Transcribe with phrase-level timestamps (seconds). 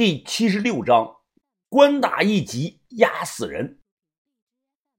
[0.00, 1.18] 第七十六章，
[1.68, 3.82] 官大一级压死人。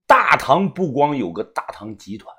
[0.06, 2.32] 大唐不光有个大唐集团，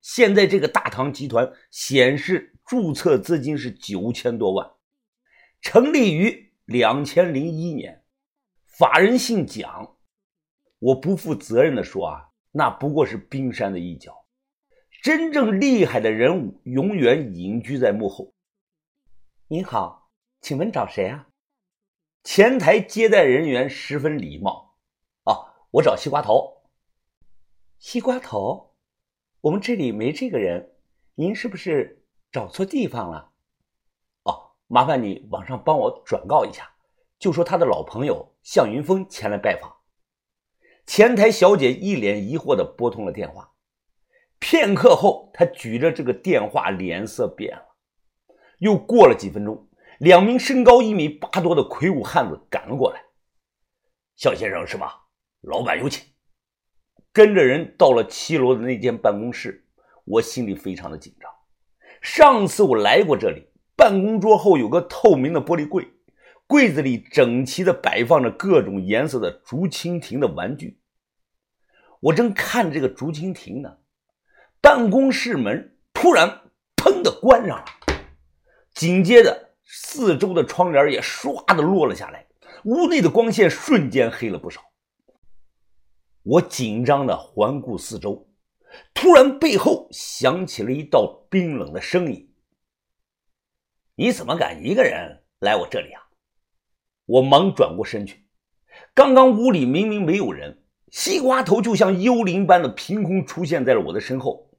[0.00, 4.74] 现在这个大唐集团显示注册资金是九千多万，
[5.60, 8.04] 成立于两千零一年，
[8.64, 9.96] 法人姓蒋。
[10.78, 14.24] 我不负责任的说啊，那不过是冰山的一角，
[15.02, 18.32] 真正厉害的人物永远隐居在幕后。
[19.48, 21.26] 您好，请问找谁啊？
[22.24, 24.74] 前台接待人员十分礼貌。
[25.24, 26.62] 哦，我找西瓜头。
[27.78, 28.72] 西瓜头，
[29.42, 30.72] 我们这里没这个人，
[31.14, 33.30] 您是不是找错地方了？
[34.22, 36.74] 哦，麻烦你网上帮我转告一下，
[37.18, 39.76] 就说他的老朋友向云峰前来拜访。
[40.86, 43.52] 前台小姐一脸疑惑的拨通了电话。
[44.38, 47.76] 片刻后，她举着这个电话，脸色变了。
[48.58, 49.68] 又过了几分钟。
[50.04, 53.00] 两名身高一米八多的魁梧汉子赶了过来。
[54.16, 55.06] 肖先生是吧？
[55.40, 56.04] 老板有请。
[57.10, 59.66] 跟着人到了七楼的那间办公室，
[60.04, 61.30] 我心里非常的紧张。
[62.02, 65.88] 上次我来过这里，办公桌后有个透明的玻璃柜，
[66.46, 70.82] 柜子里整齐的摆放着各种颜色的竹蜻蜓的玩具。
[72.00, 73.78] 我正看这个竹蜻蜓呢，
[74.60, 76.42] 办公室门突然
[76.76, 77.64] 砰的关上了，
[78.74, 79.43] 紧接着。
[79.64, 82.26] 四周的窗帘也唰的落了下来，
[82.64, 84.60] 屋内的光线瞬间黑了不少。
[86.22, 88.28] 我紧张的环顾四周，
[88.94, 92.34] 突然背后响起了一道冰冷的声音
[93.96, 96.02] ：“你怎么敢一个人来我这里啊？”
[97.06, 98.26] 我忙转过身去，
[98.94, 104.50] 刚刚屋里明明没有人，西瓜头就像幽灵般的凭空出现在了我的身后。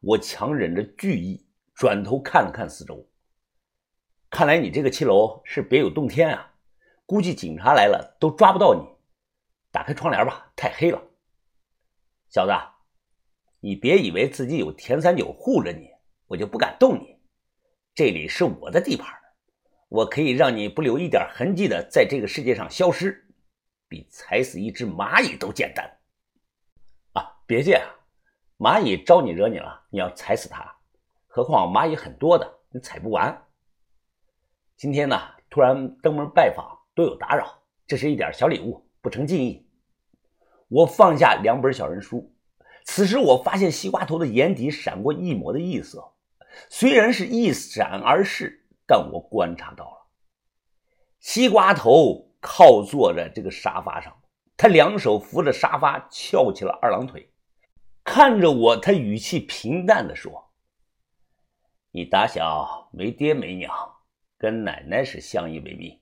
[0.00, 3.08] 我强忍着惧意，转头看了看四周。
[4.34, 6.52] 看来你这个七楼是别有洞天啊！
[7.06, 8.84] 估计警察来了都抓不到你。
[9.70, 11.00] 打开窗帘吧，太黑了。
[12.30, 12.52] 小子，
[13.60, 15.88] 你别以为自己有田三九护着你，
[16.26, 17.16] 我就不敢动你。
[17.94, 19.06] 这里是我的地盘，
[19.88, 23.24] 我可以让你不留一点痕迹的在这个世界上消失，
[23.86, 25.88] 比踩死一只蚂蚁都简单。
[27.12, 27.86] 啊，别介啊！
[28.58, 30.74] 蚂蚁招你惹你了，你要踩死它，
[31.28, 33.40] 何况蚂蚁很多的，你踩不完。
[34.76, 37.62] 今天呢，突然登门拜访，多有打扰。
[37.86, 39.68] 这是一点小礼物，不成敬意。
[40.68, 42.34] 我放下两本小人书，
[42.84, 46.12] 此时我发现西瓜头的眼底闪过一抹的异色，
[46.68, 50.06] 虽然是一闪而逝，但我观察到了。
[51.20, 54.12] 西瓜头靠坐在这个沙发上，
[54.56, 57.30] 他两手扶着沙发，翘起了二郎腿，
[58.02, 60.50] 看着我，他语气平淡的说
[61.92, 63.72] ：“你打小没爹没娘。”
[64.44, 65.98] 跟奶奶是相依为命。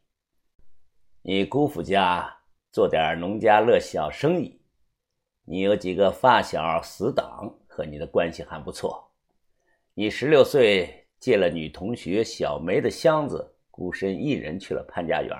[1.22, 2.38] 你姑父家
[2.72, 4.60] 做点农家乐小生意，
[5.44, 9.08] 你有几个发小死党和你的关系还不错。
[9.94, 15.31] 你十六岁借了女同学小梅的箱子，孤身一人去了潘家园，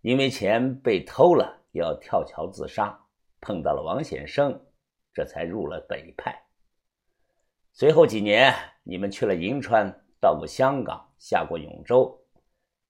[0.00, 2.98] 因为钱被偷了，要跳桥自杀，
[3.40, 4.60] 碰到了王显生，
[5.14, 6.36] 这才入了北派。
[7.72, 8.52] 随后几年，
[8.82, 9.88] 你们去了银川，
[10.20, 11.11] 到过香港。
[11.22, 12.20] 下过永州，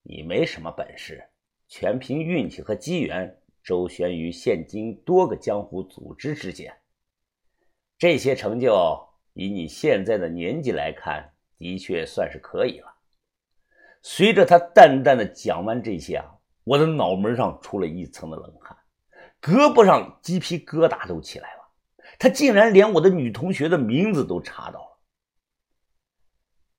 [0.02, 1.22] 你没什么本事，
[1.68, 6.74] 全凭运气和机缘，周旋于现今多个江湖组织之间。
[7.98, 12.94] 这些成就，以你现在的年纪来看，的确算是可以了。
[14.00, 18.74] 随着他淡淡的讲完这些啊，我的脑门上出了一层的冷汗，
[19.42, 21.60] 胳膊上鸡皮疙瘩都起来了。
[22.18, 24.98] 他竟然连我的女同学的名字都查到了。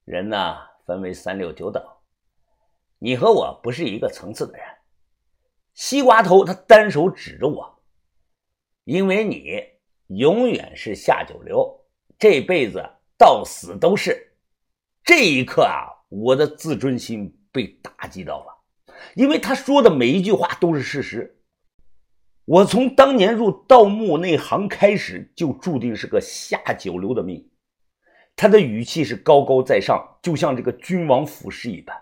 [0.05, 0.72] 人呢？
[0.85, 1.83] 分为三六九等，
[2.99, 4.65] 你和我不是一个层次的人。
[5.73, 7.81] 西瓜头他单手指着我，
[8.83, 9.61] 因为你
[10.17, 11.85] 永远是下九流，
[12.19, 12.83] 这辈子
[13.17, 14.35] 到死都是。
[15.03, 21.39] 这一刻啊，我的自尊心被打击到了，因为他说的每一句话都是事实。
[22.45, 27.49] 我从当年入盗墓那行开始，就注定是个下九流的命。
[28.35, 31.95] 他的语气是高高在上，就像这个君王俯视一般。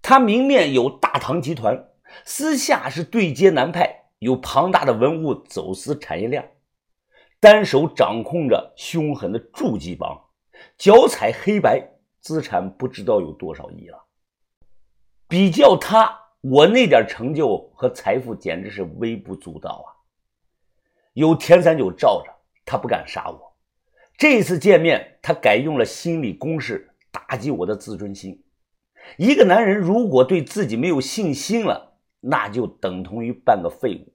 [0.00, 1.88] 他明面有大唐集团，
[2.24, 6.56] 私下是对接南派，有庞大的文物走私产业链，
[7.40, 10.16] 单手掌控着凶狠的筑基帮，
[10.78, 11.90] 脚踩黑白，
[12.20, 14.06] 资产不知道有多少亿了。
[15.26, 19.90] 比较他，我那点成就和财富简直是微不足道啊！
[21.14, 22.32] 有田三九罩着，
[22.64, 23.45] 他不敢杀我。
[24.18, 28.42] 这次见面，他改用了心理攻势打击我的自尊心。
[29.18, 34.12] 一个男人如果对自己没有信心了，那就等同于半个废物。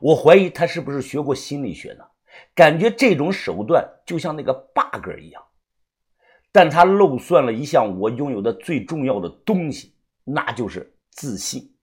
[0.00, 2.04] 我怀疑他是不是学过心理学呢？
[2.54, 5.42] 感觉这种手段就像那个 bug 一样。
[6.52, 9.94] 但他漏算了一项我拥有的最重要的东西，
[10.24, 11.74] 那就是自信。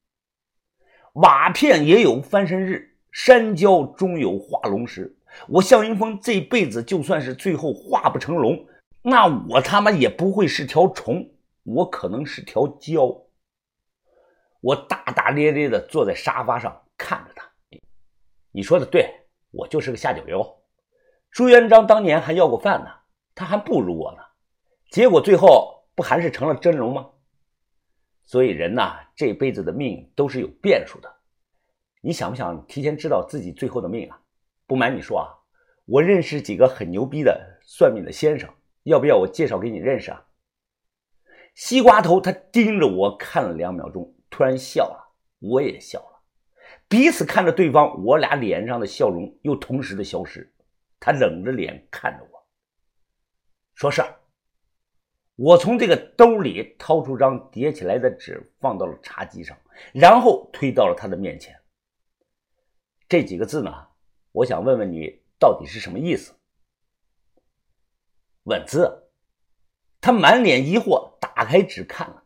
[1.13, 5.17] 瓦片也有翻身日，山椒终有化龙时。
[5.48, 8.66] 我向云峰这辈子就算是最后化不成龙，
[9.01, 11.30] 那我他妈也不会是条虫，
[11.63, 13.25] 我可能是条蛟。
[14.60, 17.50] 我大大咧咧地坐在沙发上看着他。
[18.51, 19.13] 你说的对，
[19.51, 20.44] 我就是个下九流。
[21.30, 22.90] 朱元璋当年还要过饭呢，
[23.36, 24.19] 他还不如我呢。
[24.90, 27.07] 结果最后不还是成了真龙吗？
[28.24, 31.13] 所以人呐，这辈子的命都是有变数的。
[32.01, 34.19] 你想不想提前知道自己最后的命啊？
[34.68, 35.34] 不瞒你说啊，
[35.86, 38.54] 我认识几个很牛逼的算命的先生，
[38.84, 40.28] 要不要我介绍给你认识啊？
[41.56, 46.22] 西瓜头他盯着我看了两秒钟，突然笑了，我也笑了，
[46.88, 50.54] 彼此看着对方，我俩脸上的笑容又同时的消失。
[51.00, 52.48] 他冷着脸看着我，
[53.74, 54.16] 说事儿。
[55.36, 59.56] 我从这个兜里掏出张叠起来的纸，放到了茶几上，
[59.94, 61.56] 然后推到了他的面前。
[63.08, 63.72] 这几个字呢，
[64.38, 66.36] 我想问问你，到底是什么意思？
[68.44, 69.10] 稳字。
[70.00, 72.24] 他满脸疑惑，打开纸看了。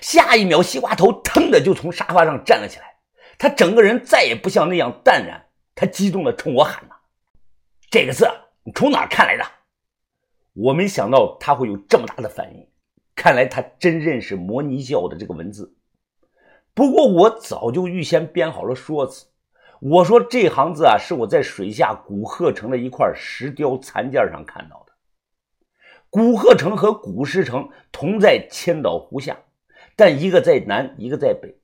[0.00, 2.96] 下一秒，西瓜头腾的就从沙发上站了起来，
[3.38, 6.96] 他整个人再也不像那样淡然，他激动的冲我喊呐
[7.90, 8.28] ：“这个字，
[8.64, 9.44] 你从哪看来的？”
[10.54, 12.68] 我没想到他会有这么大的反应，
[13.14, 15.76] 看来他真认识摩尼教的这个文字。
[16.74, 19.26] 不过我早就预先编好了说辞，
[19.84, 24.92] 我说这行字啊是我在水下古鹤城的一块石雕残件上看到的。
[26.08, 29.36] 古鹤城和古石城同在千岛湖下，
[29.96, 31.58] 但一个在南，一个在北。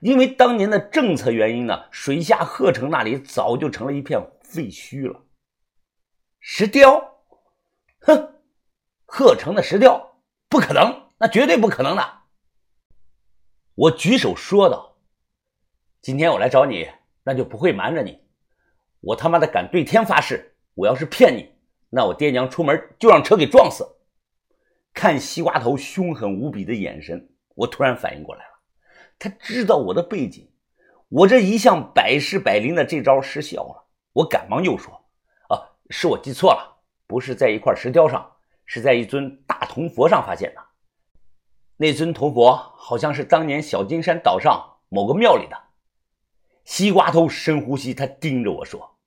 [0.00, 5.26] 因为当年的政策原因呢，水下鹤城那里早就成了一片废墟了。
[6.40, 7.18] 石雕。
[8.00, 8.34] 哼，
[9.04, 12.20] 鹤城的石雕不可能，那绝对不可能的。
[13.74, 14.96] 我举手说道
[16.00, 16.88] ：“今天我来找你，
[17.28, 18.22] 那就不会瞒着你。
[19.00, 21.52] 我他妈的敢对天发誓，我要是骗你，
[21.90, 23.86] 那我爹娘出门就让车给撞死。”
[24.94, 28.50] 看西瓜头凶狠无比的眼神，我突然反应过来了，
[29.18, 30.50] 他知道我的背景，
[31.10, 33.88] 我这一向百试百灵的这招失效了。
[34.14, 35.04] 我赶忙又说
[35.54, 40.62] ：“啊，是我记错了。”不是在一块石雕上，是在一尊大铜佛上发现的。
[41.76, 45.67] 那尊铜佛好像是当年小金山岛上某个庙里的。
[46.68, 48.98] 西瓜头深呼吸，他盯着我说：“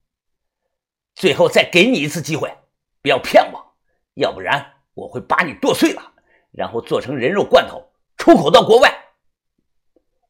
[1.14, 2.52] 最后再给你一次机会，
[3.00, 3.76] 不要骗我，
[4.14, 6.12] 要不然我会把你剁碎了，
[6.50, 8.92] 然后做成人肉罐头出口到国外。”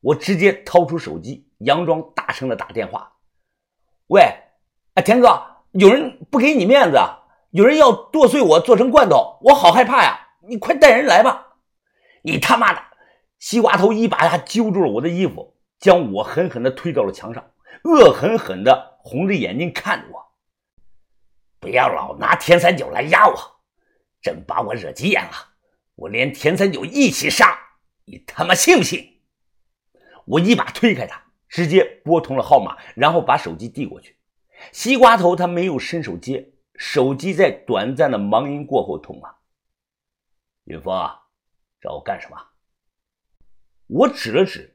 [0.02, 3.14] 我直接掏出手机，佯装大声的打电话
[4.08, 4.20] ：“喂，
[4.92, 7.18] 哎，田哥，有人不给你面子啊。”
[7.48, 10.28] 有人要剁碎我做成罐头，我好害怕呀！
[10.46, 11.56] 你快带人来吧！
[12.22, 12.82] 你他妈的，
[13.38, 20.32] 西瓜头一把揪住了我的衣服，将我狠狠地推到了墙上，恶狠狠地红着眼睛看着我。
[21.58, 23.36] 不要老拿田三九来压我，
[24.20, 25.32] 真把我惹急眼了，
[25.96, 27.58] 我连田三九一起杀！
[28.04, 29.22] 你他妈信不信？
[30.24, 34.16] 我一把推开他，直接拨通了号码，然后把手机递过去。
[34.70, 36.52] 西瓜头他没有伸手接。
[36.76, 39.38] 手机在短暂的忙音过后通了。
[40.64, 41.22] 云峰啊，
[41.80, 42.36] 找我干什么？
[43.88, 44.71] 我指了指，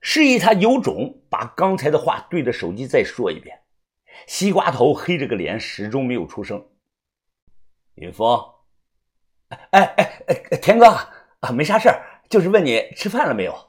[0.00, 3.62] 示意他有种把刚才的话对着手机再说一遍。
[4.26, 6.68] 西瓜头黑着个脸，始终没有出声。
[7.94, 8.54] 云峰，
[9.48, 10.86] 哎哎哎，田哥
[11.40, 13.68] 啊，没啥事儿，就是问你吃饭了没有？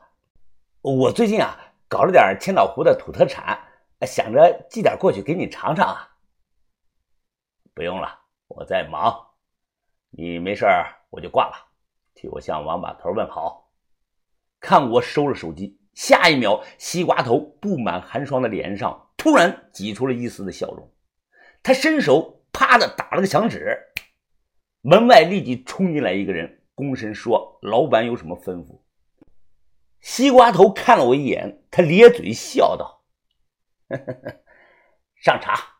[0.81, 3.59] 我最近啊，搞了点千岛湖的土特产，
[4.01, 6.15] 想着寄点过去给你尝尝啊。
[7.73, 9.27] 不用了，我在忙。
[10.09, 10.65] 你没事
[11.09, 11.71] 我就挂了。
[12.13, 13.71] 替我向王把头问好。
[14.59, 20.91] 看我收了手机，下一秒，西瓜头布满寒霜的脸上突然挤出了一丝的笑容。
[21.63, 23.77] 他伸手啪的打了个响指，
[24.81, 28.81] 门外立即冲进来一个人，躬身说：“老板有什么吩咐？”
[30.00, 33.03] 西瓜头看了我一眼，他咧嘴笑道
[35.21, 35.77] ：“上茶。”